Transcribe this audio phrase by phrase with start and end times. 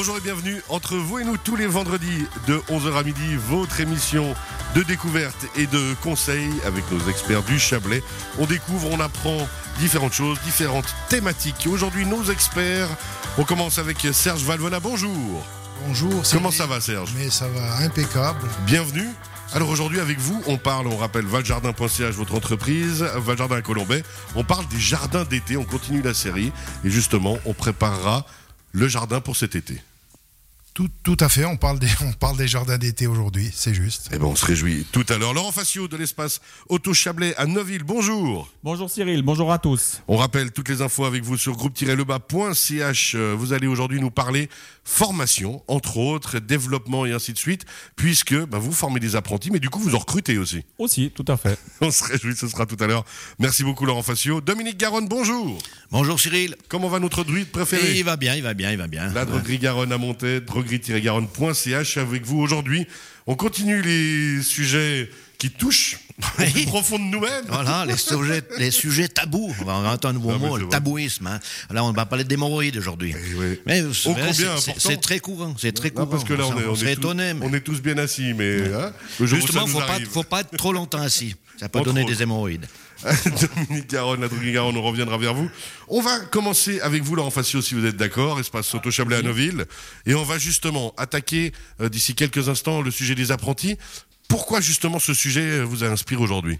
[0.00, 3.80] Bonjour et bienvenue entre vous et nous tous les vendredis de 11h à midi, votre
[3.80, 4.34] émission
[4.74, 8.02] de découverte et de conseils avec nos experts du Chablais.
[8.38, 9.46] On découvre, on apprend
[9.78, 11.68] différentes choses, différentes thématiques.
[11.70, 12.88] Aujourd'hui, nos experts,
[13.36, 14.80] on commence avec Serge Valvona.
[14.80, 15.44] Bonjour.
[15.86, 16.22] Bonjour.
[16.32, 17.12] Comment ça va Serge?
[17.18, 18.48] Mais ça va impeccable.
[18.64, 19.08] Bienvenue.
[19.52, 24.02] Alors aujourd'hui avec vous, on parle, on rappelle valjardin.ch, votre entreprise, Valjardin à Colombais.
[24.34, 26.52] On parle des jardins d'été, on continue la série
[26.86, 28.24] et justement on préparera
[28.72, 29.82] le jardin pour cet été.
[30.80, 34.08] Tout, tout, à fait, on parle des, on parle des jardins d'été aujourd'hui, c'est juste.
[34.14, 35.34] Eh ben, on se réjouit tout à l'heure.
[35.34, 38.50] Laurent Facio de l'espace Auto Chablais à Neuville, bonjour.
[38.64, 40.00] Bonjour Cyril, bonjour à tous.
[40.08, 43.14] On rappelle toutes les infos avec vous sur groupe-lebas.ch.
[43.14, 44.48] Vous allez aujourd'hui nous parler
[44.82, 49.60] formation, entre autres, développement et ainsi de suite, puisque bah, vous formez des apprentis, mais
[49.60, 50.64] du coup vous en recrutez aussi.
[50.78, 51.58] Aussi, tout à fait.
[51.80, 53.04] on se réjouit, ce sera tout à l'heure.
[53.38, 54.40] Merci beaucoup Laurent Facio.
[54.40, 55.58] Dominique Garonne, bonjour.
[55.90, 56.56] Bonjour Cyril.
[56.68, 57.98] Comment va notre druide préféré?
[57.98, 59.12] Il va bien, il va bien, il va bien.
[59.12, 60.40] La droguerie Garonne à monter,
[60.78, 62.86] droguerie-garonne.ch avec vous aujourd'hui.
[63.26, 65.98] On continue les sujets qui touchent
[66.38, 67.44] au plus profond de nous-mêmes.
[67.48, 69.54] Voilà, les sujets, les sujets tabous.
[69.60, 70.70] On va inventer un nouveau Ah, mot, le vrai.
[70.70, 71.26] tabouisme.
[71.28, 71.40] hein.
[71.70, 73.14] Là, on va parler d'hémorroïdes aujourd'hui.
[73.16, 73.60] Eh oui.
[73.66, 76.06] Mais c'est- très courant, c'est très Non, courant.
[76.08, 77.34] parce que là, on, est, on, serait est tous, étonné.
[77.34, 80.08] mais- on est tous bien assis, mais hein, Justement, ça nous faut pas, arrive.
[80.08, 81.34] faut pas être trop longtemps assis.
[81.58, 82.12] Ça peut Entre donner autres.
[82.14, 82.66] des hémorroïdes.
[83.66, 85.50] Dominique Garonne, la droguerie Garonne, on reviendra vers vous.
[85.88, 89.22] On va commencer avec vous, Laurent Facio, si vous êtes d'accord, espace Soto Chablais à
[89.22, 89.64] Neuville.
[90.06, 93.76] Et on va justement attaquer, euh, d'ici quelques instants, le sujet des apprentis.
[94.28, 96.58] Pourquoi justement ce sujet euh, vous a inspiré aujourd'hui?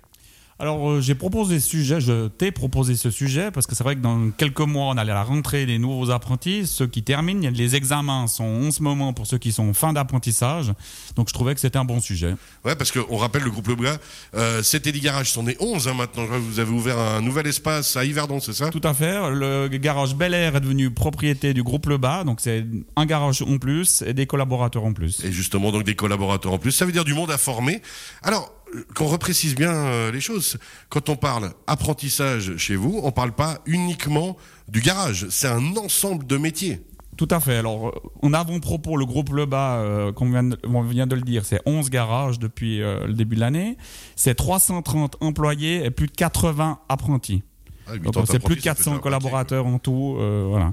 [0.61, 3.97] Alors euh, j'ai proposé ce sujet, je t'ai proposé ce sujet parce que c'est vrai
[3.97, 7.51] que dans quelques mois on allait à la rentrée des nouveaux apprentis, ceux qui terminent,
[7.51, 10.75] les examens sont en ce moment pour ceux qui sont en fin d'apprentissage,
[11.17, 12.35] donc je trouvais que c'était un bon sujet.
[12.67, 13.97] Ouais, parce qu'on rappelle le groupe Lebras,
[14.35, 16.27] euh, cet Eddie Garage, c'en est 11 hein, maintenant.
[16.27, 18.69] Vous avez ouvert un nouvel espace à Yverdon, c'est ça?
[18.69, 22.41] Tout à fait, le garage Bel Air est devenu propriété du groupe Le Bas, donc
[22.43, 22.67] c'est
[22.97, 25.25] un garage en plus et des collaborateurs en plus.
[25.25, 26.73] Et justement, donc des collaborateurs en plus.
[26.73, 27.81] Ça veut dire du monde à former.
[28.23, 28.60] Alors,
[28.95, 30.59] qu'on reprécise bien euh, les choses.
[30.89, 34.37] Quand on parle apprentissage chez vous, on parle pas uniquement
[34.69, 35.27] du garage.
[35.31, 36.81] C'est un ensemble de métiers.
[37.17, 37.57] Tout à fait.
[37.57, 37.93] Alors, euh,
[38.23, 41.21] en avant-propos, le groupe Le Bas, euh, comme on vient de, on vient de le
[41.23, 43.77] dire, c'est 11 garages depuis euh, le début de l'année.
[44.17, 47.43] C'est 330 employés et plus de 80 apprentis.
[47.87, 50.17] Ah, c'est plus de d'apprenti, ça fait 400 ça, collaborateurs en tout.
[50.19, 50.73] euh, voilà.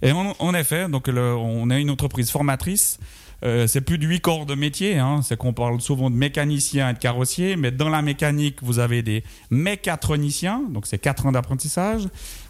[0.00, 2.98] Et en, en effet, donc le- on est une entreprise formatrice.
[3.44, 4.98] Euh, c'est plus de 8 corps de métier.
[4.98, 5.20] Hein.
[5.24, 9.02] C'est qu'on parle souvent de mécaniciens et de carrossiers, mais dans la mécanique, vous avez
[9.02, 12.02] des mécatroniciens, donc c'est 4 ans d'apprentissage.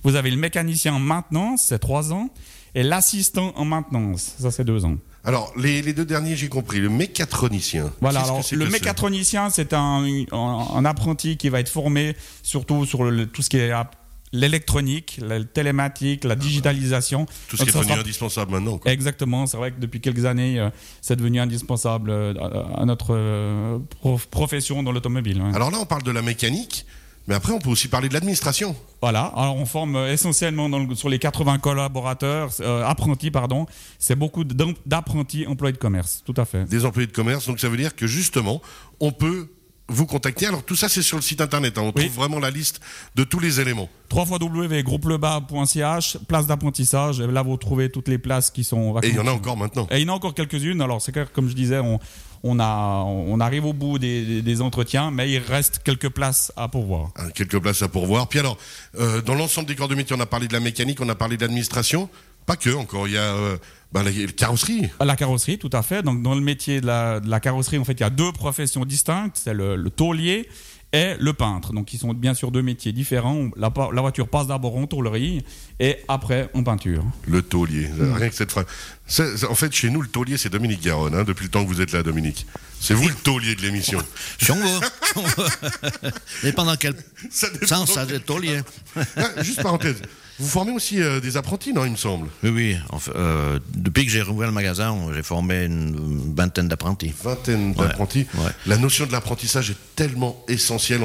[0.03, 2.29] Vous avez le mécanicien en maintenance, c'est 3 ans,
[2.75, 4.97] et l'assistant en maintenance, ça c'est 2 ans.
[5.25, 6.81] Alors, les, les deux derniers, j'ai compris.
[6.81, 7.93] Le mécatronicien.
[8.01, 10.37] Voilà, alors le mécatronicien, c'est un, un,
[10.75, 13.71] un apprenti qui va être formé surtout sur le- tout ce qui est
[14.33, 17.27] l'électronique, la télématique, la digitalisation.
[17.49, 18.79] Tout ce qui est devenu sera- indispensable maintenant.
[18.79, 18.91] quoi.
[18.91, 20.71] Exactement, c'est vrai que depuis quelques années, euh,
[21.01, 22.35] c'est devenu indispensable euh,
[22.77, 25.41] à notre euh, prof- profession dans l'automobile.
[25.41, 25.55] ouais.
[25.55, 26.87] Alors là, on parle de la mécanique,
[27.29, 28.75] mais après, on peut aussi parler de l'administration.
[29.01, 33.67] Voilà, alors on forme essentiellement dans le- sur les 80 collaborateurs, euh, apprentis, pardon,
[33.99, 36.65] c'est beaucoup d'apprentis employés de commerce, tout à fait.
[36.69, 37.47] des employés de commerce.
[37.47, 38.61] Donc ça veut dire que justement,
[38.99, 39.49] on peut
[39.89, 40.47] vous contacter.
[40.47, 41.77] Alors tout ça, c'est sur le site internet.
[41.77, 41.83] hein.
[41.83, 42.05] On Oui.
[42.07, 42.81] trouve vraiment la liste
[43.15, 43.89] de tous les éléments.
[44.13, 49.27] www.groupelebas.ch, place d'apprentissage, là vous trouvez toutes les places qui sont Et il y en
[49.27, 49.87] a encore maintenant.
[49.91, 50.81] Et il y en a encore quelques-unes.
[50.83, 51.99] Alors, c'est clair, comme je disais, on,
[52.43, 56.53] on, a, on arrive au bout des, des- des entretiens, mais il reste quelques places
[56.57, 57.11] à pourvoir.
[57.17, 58.29] Hein, Quelques places à pourvoir.
[58.29, 58.57] Puis alors,
[58.99, 61.15] euh, dans l'ensemble des corps de métier, on a parlé de la mécanique, on a
[61.15, 62.09] parlé de l'administration.
[62.47, 63.09] Pas que encore.
[63.09, 63.57] Il y a euh,
[63.93, 64.89] ben, la, la carrosserie.
[65.01, 66.03] La carrosserie, tout à fait.
[66.03, 68.33] Donc, dans le métier de la, de la carrosserie, en fait, il y a deux
[68.33, 69.41] professions distinctes.
[69.43, 70.49] C'est le, le taulier
[70.93, 71.73] et le peintre.
[71.73, 73.49] Donc, ils sont bien sûr deux métiers différents.
[73.57, 75.43] La, voiture passe d'abord en tôlerie
[75.81, 77.05] et après en peinture.
[77.27, 77.89] Le taulier.
[77.89, 78.13] Hmm.
[78.13, 78.67] Rien que cette phrase.
[79.49, 81.81] En fait, chez nous, le taulier, c'est Dominique Garonne, hein, depuis le temps que vous
[81.81, 82.47] êtes là, Dominique.
[82.83, 84.03] C'est vous le taulier de l'émission.
[84.41, 84.81] Si on veut.
[85.05, 85.49] si on veut.
[86.43, 86.95] Mais pendant quel
[87.31, 87.67] Ça dépend.
[87.67, 88.61] sens ça est taulier
[89.17, 90.03] Ah, juste parenthèse.
[90.41, 92.29] Vous formez aussi euh, des apprentis, non, il me semble?
[92.43, 92.77] Oui, oui.
[92.89, 97.13] Enfin, euh, depuis que j'ai rouvert le magasin, j'ai formé une vingtaine d'apprentis.
[97.23, 98.27] Vingtaine d'apprentis.
[98.35, 98.51] ouais.
[98.67, 101.03] La notion de l'apprentissage est tellement essentielle.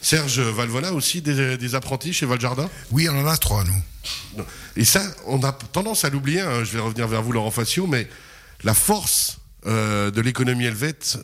[0.00, 2.68] Serge Valvola aussi des, des apprentis chez Valjardin?
[2.90, 4.42] Oui, on en a trois, nous.
[4.76, 6.40] Et ça, on a tendance à l'oublier.
[6.40, 6.64] hein.
[6.64, 8.08] Je vais revenir vers vous, Laurent Facio, mais
[8.64, 11.18] la force euh, de l'économie helvète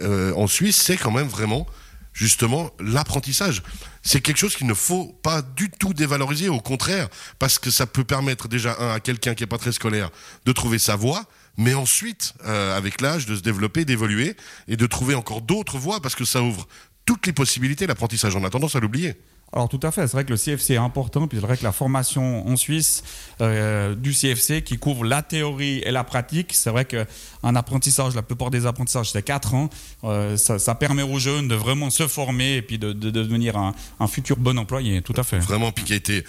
[0.00, 1.66] euh, en Suisse, c'est quand même vraiment
[2.12, 3.62] justement l'apprentissage.
[4.02, 7.08] C'est quelque chose qu'il ne faut pas du tout dévaloriser, au contraire,
[7.38, 10.10] parce que ça peut permettre déjà un, à quelqu'un qui est pas très scolaire
[10.44, 11.24] de trouver sa voie,
[11.56, 14.36] mais ensuite, euh, avec l'âge, de se développer, d'évoluer
[14.68, 16.66] et de trouver encore d'autres voies, parce que ça ouvre
[17.06, 17.86] toutes les possibilités.
[17.86, 19.16] L'apprentissage, on a tendance à l'oublier.
[19.52, 21.64] Alors tout à fait, c'est vrai que le CFC est important, puis c'est vrai que
[21.64, 23.02] la formation en Suisse
[23.40, 28.22] euh, du CFC qui couvre la théorie et la pratique, c'est vrai qu'un apprentissage, la
[28.22, 29.68] plupart des apprentissages c'est 4 ans,
[30.04, 33.22] euh, ça, ça, permet aux jeunes de vraiment se former et puis de, de, de
[33.22, 35.40] devenir un, un, futur bon employé, tout à fait.
[35.40, 36.24] Vraiment, puis qui a été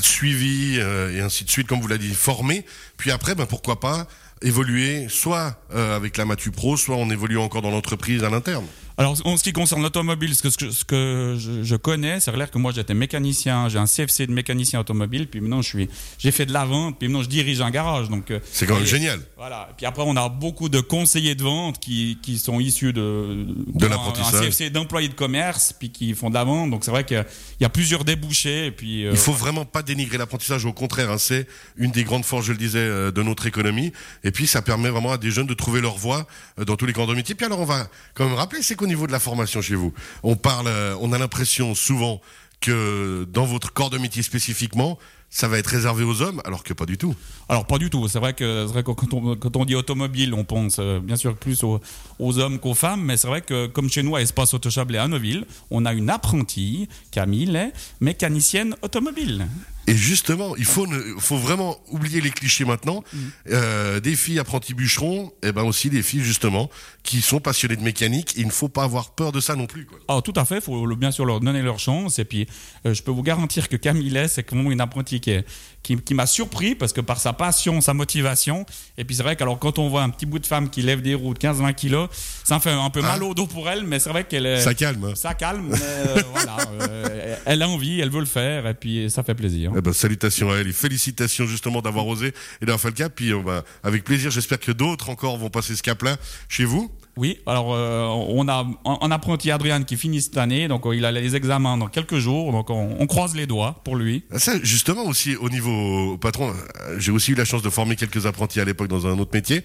[0.00, 2.64] suivi euh, et ainsi de suite, comme vous l'avez dit, formé,
[2.96, 4.06] puis après, ben, pourquoi pas
[4.42, 8.64] évoluer soit euh, avec la Matu Pro, soit en évoluant encore dans l'entreprise à l'interne.
[8.98, 12.50] Alors, en ce qui concerne l'automobile, ce que, ce que je, je connais, c'est clair
[12.50, 16.30] que moi j'étais mécanicien, j'ai un CFC de mécanicien automobile, puis maintenant je suis, j'ai
[16.30, 18.10] fait de la vente, puis maintenant je dirige un garage.
[18.10, 19.20] Donc euh, c'est quand même génial.
[19.36, 19.70] Voilà.
[19.76, 23.86] Puis après, on a beaucoup de conseillers de vente qui, qui sont issus de de
[23.86, 26.70] l'apprentissage, un CFC d'employés de commerce, puis qui font de la vente.
[26.70, 27.24] Donc c'est vrai qu'il
[27.60, 28.66] y a plusieurs débouchés.
[28.66, 31.46] Et puis euh, il faut vraiment pas dénigrer l'apprentissage, au contraire, hein, c'est
[31.76, 33.92] une des grandes forces, je le disais, euh, de notre économie.
[34.22, 36.26] Et puis ça permet vraiment à des jeunes de trouver leur voie
[36.58, 37.34] dans tous les corps de métier.
[37.34, 39.92] Puis alors on va quand même rappeler, c'est qu'au niveau de la formation chez vous.
[40.24, 40.68] On parle,
[41.00, 42.20] on a l'impression souvent
[42.60, 44.98] que dans votre corps de métier spécifiquement,
[45.30, 47.14] ça va être réservé aux hommes, alors que pas du tout.
[47.48, 48.08] Alors pas du tout.
[48.08, 51.62] C'est vrai que, vrai que quand, on, dit automobile, on pense euh, bien sûr plus
[51.64, 54.98] aux, hommes qu'aux femmes, mais c'est vrai que comme chez nous à Espace Auto Chablais
[54.98, 59.46] à Neuville, on a une apprentie, Camille, mécanicienne automobile.
[59.92, 63.04] Et justement, il faut, ne, faut vraiment oublier les clichés maintenant.
[63.12, 63.18] Mmh.
[63.50, 66.70] Euh, des filles apprenties bûcherons, et ben aussi des filles justement
[67.02, 68.32] qui sont passionnées de mécanique.
[68.38, 69.84] Il ne faut pas avoir peur de ça non plus.
[69.84, 69.98] Quoi.
[70.08, 72.18] Alors tout à fait, il faut bien sûr leur donner leur chance.
[72.18, 72.46] Et puis,
[72.86, 75.44] euh, je peux vous garantir que Camille, c'est vraiment une apprentie qui, est,
[75.82, 78.64] qui, qui m'a surpris parce que par sa passion, sa motivation.
[78.98, 81.02] Et puis c'est vrai qu'alors quand on voit un petit bout de femme qui lève
[81.02, 82.08] des roues de 15-20 kilos,
[82.44, 83.08] ça fait un peu ah.
[83.08, 84.60] mal au dos pour elle, mais c'est vrai qu'elle est...
[84.60, 85.14] Ça calme.
[85.14, 86.56] Ça calme, mais euh, voilà.
[86.80, 89.72] Euh, elle a envie, elle veut le faire, et puis ça fait plaisir.
[89.76, 92.28] Eh ben, salutations à elle et félicitations justement d'avoir osé
[92.60, 93.12] et d'avoir fait le cap.
[93.14, 96.16] Puis bah, avec plaisir, j'espère que d'autres encore vont passer ce cap-là
[96.48, 96.90] chez vous.
[97.16, 101.12] Oui, alors euh, on a un apprenti Adrien qui finit cette année, donc il a
[101.12, 104.24] les examens dans quelques jours, donc on, croise les doigts pour lui.
[104.36, 106.54] Ça, justement aussi au niveau patron,
[106.96, 109.62] j'ai aussi eu la chance de former quelques apprentis à l'époque dans un autre métier.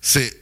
[0.00, 0.32] C'est,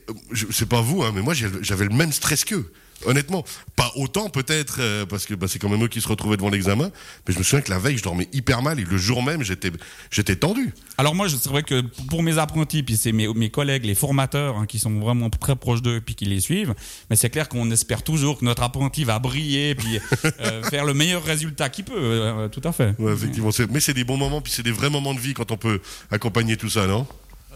[0.50, 2.72] c'est pas vous, hein, mais moi j'avais le même stress qu'eux.
[3.04, 3.44] Honnêtement,
[3.76, 6.48] pas autant peut-être, euh, parce que bah, c'est quand même eux qui se retrouvaient devant
[6.48, 6.90] l'examen,
[7.26, 9.42] mais je me souviens que la veille, je dormais hyper mal et le jour même,
[9.42, 9.70] j'étais,
[10.10, 10.72] j'étais tendu.
[10.96, 14.56] Alors moi, c'est vrai que pour mes apprentis, puis c'est mes, mes collègues, les formateurs,
[14.56, 16.74] hein, qui sont vraiment très proches d'eux, puis qui les suivent,
[17.10, 19.98] mais c'est clair qu'on espère toujours que notre apprenti va briller, puis
[20.40, 22.94] euh, faire le meilleur résultat qu'il peut, euh, tout à fait.
[22.98, 25.50] Ouais, effectivement, mais c'est des bons moments, puis c'est des vrais moments de vie quand
[25.50, 27.06] on peut accompagner tout ça, non?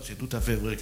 [0.06, 0.76] C'est tout à fait vrai.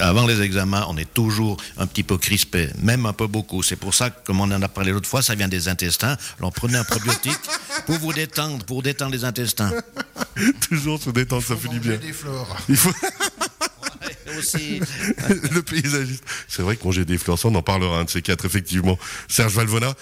[0.00, 3.62] Avant les examens, on est toujours un petit peu crispé, même un peu beaucoup.
[3.62, 6.16] C'est pour ça que, comme on en a parlé l'autre fois, ça vient des intestins.
[6.38, 7.38] Alors prenez un probiotique
[7.86, 9.72] pour vous détendre, pour détendre les intestins.
[10.68, 11.96] toujours se détendre, ça du bien.
[11.96, 12.56] Des fleurs.
[12.68, 12.92] Il faut
[14.38, 14.80] aussi.
[15.28, 16.24] le paysagiste.
[16.48, 18.98] C'est vrai que manger des fleurs, on en parlera un de ces quatre, effectivement.
[19.28, 19.94] Serge Valvona.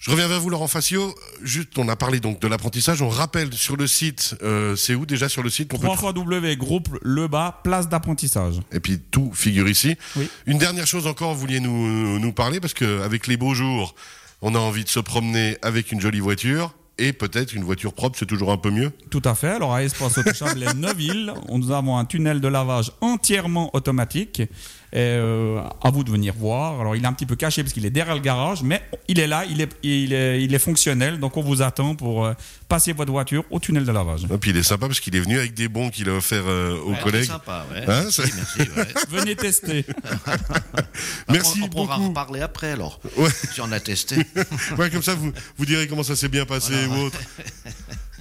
[0.00, 1.14] Je reviens vers vous, Laurent Facio.
[1.42, 3.02] Juste, on a parlé donc de l'apprentissage.
[3.02, 5.68] On rappelle sur le site, euh, c'est où déjà sur le site?
[5.68, 8.60] 3 fois W, groupe Le Bas, place d'apprentissage.
[8.72, 9.96] Et puis tout figure ici.
[10.16, 10.26] Oui.
[10.46, 13.94] Une dernière chose encore, vous vouliez nous, nous parler, parce qu'avec les beaux jours,
[14.40, 16.74] on a envie de se promener avec une jolie voiture.
[16.96, 18.92] Et peut-être une voiture propre, c'est toujours un peu mieux.
[19.10, 19.48] Tout à fait.
[19.48, 24.42] Alors à Espace Autochable et Neuville, nous avons un tunnel de lavage entièrement automatique.
[24.92, 26.80] Et euh, à vous de venir voir.
[26.80, 29.20] Alors il est un petit peu caché parce qu'il est derrière le garage, mais il
[29.20, 31.20] est là, il est, il est, il est fonctionnel.
[31.20, 32.32] Donc on vous attend pour euh,
[32.68, 34.24] passer votre voiture au tunnel de lavage.
[34.24, 36.42] Et puis il est sympa parce qu'il est venu avec des bons qu'il a offert
[36.46, 37.22] euh, aux Ouais, collègues.
[37.22, 37.82] C'est sympa, ouais.
[37.82, 38.88] Hein, merci, c'est- merci, ouais.
[39.10, 39.84] Venez tester.
[41.28, 42.08] Merci on, on pourra beaucoup.
[42.08, 43.30] reparler après alors, Ouais.
[43.52, 44.16] si on a testé.
[44.78, 47.18] Ouais, comme ça, vous, vous direz comment ça s'est bien passé ou autre.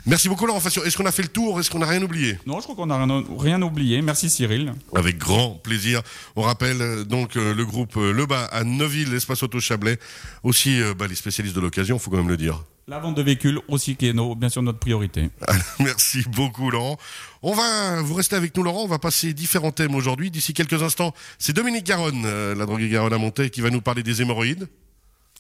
[0.09, 0.59] Merci beaucoup, Laurent.
[0.59, 1.59] Est-ce qu'on a fait le tour?
[1.59, 2.39] Est-ce qu'on n'a rien oublié?
[2.47, 4.01] Non, je crois qu'on n'a rien, rien oublié.
[4.01, 4.73] Merci Cyril.
[4.95, 6.01] Avec grand plaisir.
[6.35, 9.99] On rappelle euh, donc euh, le groupe euh, Le Bas à Neuville, l'espace auto Chablais.
[10.41, 12.63] Aussi bah, les spécialistes de l'occasion, il faut quand même le dire.
[12.87, 15.29] La vente de véhicules aussi qui est nos- bien sûr notre priorité.
[15.79, 16.97] Merci beaucoup, Laurent.
[17.43, 18.83] On va, vous restez avec nous, Laurent.
[18.85, 20.31] On va passer différents thèmes aujourd'hui.
[20.31, 22.23] D'ici quelques instants, c'est Dominique Garonne,
[22.57, 24.67] la droguée Garonne à Montaix, qui va nous parler des hémorroïdes.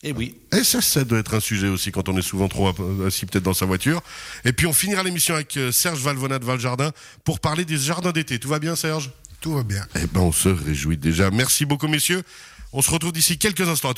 [0.01, 2.73] Et oui, Et ça, ça doit être un sujet aussi quand on est souvent trop
[3.05, 4.01] assis peut-être dans sa voiture.
[4.45, 6.91] Et puis on finira l'émission avec euh, Serge Valvona de Valjardin
[7.25, 8.39] pour parler des jardins d'été.
[8.39, 9.11] Tout va bien, Serge?
[9.41, 9.85] Tout va bien.
[9.95, 11.31] Eh ben, on se réjouit déjà.
[11.31, 12.23] Merci beaucoup, messieurs.
[12.71, 13.89] On se retrouve d'ici quelques instants.
[13.89, 13.97] À tout de